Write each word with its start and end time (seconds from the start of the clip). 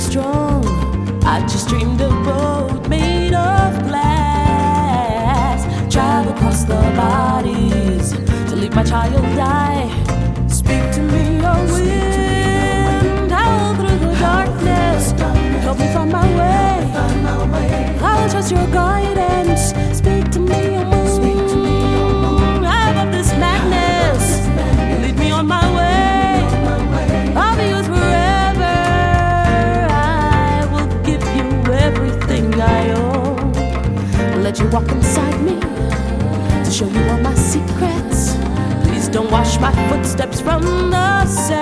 strong. 0.00 0.64
I 1.24 1.40
just 1.42 1.68
dreamed 1.68 2.00
a 2.00 2.08
boat 2.08 2.88
made 2.88 3.34
of 3.34 3.82
glass. 3.86 5.60
Travel 5.92 6.32
across 6.32 6.64
the 6.64 6.80
bodies 6.96 8.12
to 8.48 8.56
leave 8.56 8.74
my 8.74 8.82
child 8.82 9.22
die. 9.36 9.88
Speak 10.48 10.90
to 10.96 11.02
me, 11.02 11.40
oh 11.44 11.64
wind. 11.72 13.30
Howl 13.30 13.74
through 13.74 13.98
the 13.98 14.12
darkness. 14.18 15.12
Help 15.62 15.78
me 15.78 15.86
find 15.92 16.10
my 16.10 16.26
way. 16.38 17.98
I'll 18.00 18.28
trust 18.30 18.50
your 18.50 18.66
guide. 18.68 18.99
walk 34.72 34.88
inside 34.92 35.42
me 35.42 35.58
to 36.64 36.70
show 36.70 36.86
you 36.86 37.00
all 37.10 37.18
my 37.18 37.34
secrets. 37.34 38.36
Please 38.84 39.08
don't 39.08 39.30
wash 39.30 39.58
my 39.58 39.72
footsteps 39.88 40.40
from 40.40 40.62
the 40.90 41.26
sand. 41.26 41.59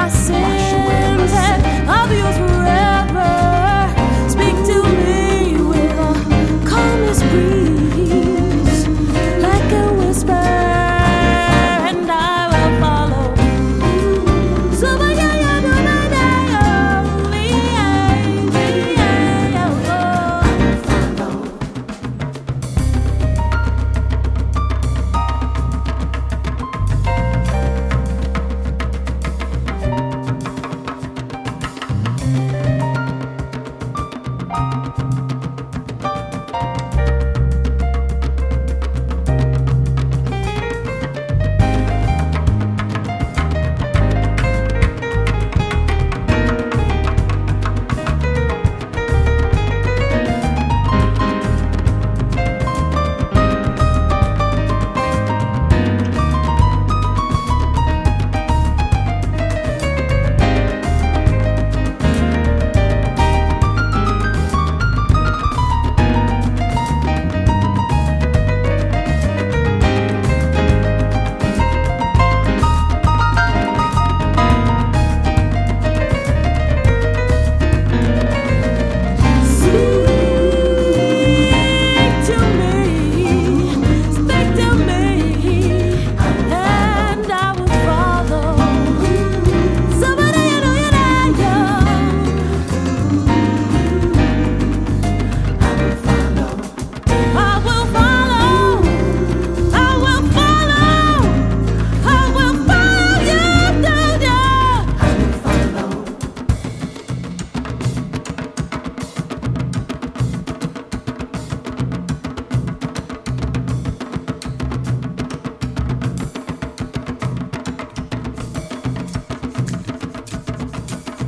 myself. 0.00 0.69